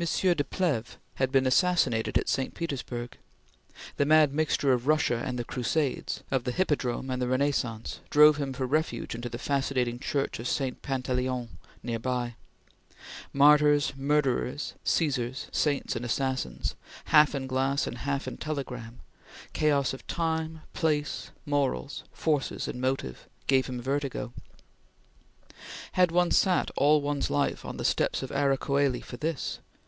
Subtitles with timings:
[0.00, 2.54] de Plehve had been assassinated at St.
[2.54, 3.18] Petersburg.
[3.96, 8.36] The mad mixture of Russia and the Crusades, of the Hippodrome and the Renaissance, drove
[8.36, 10.82] him for refuge into the fascinating Church of St.
[10.82, 11.48] Pantaleon
[11.82, 12.36] near by.
[13.32, 16.76] Martyrs, murderers, Caesars, saints and assassins
[17.06, 19.00] half in glass and half in telegram;
[19.52, 24.32] chaos of time, place, morals, forces and motive gave him vertigo.
[25.94, 29.58] Had one sat all one's life on the steps of Ara Coeli for this?